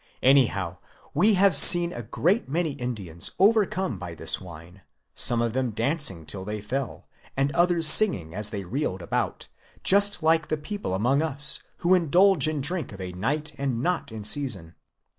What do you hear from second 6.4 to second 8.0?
they fell, and others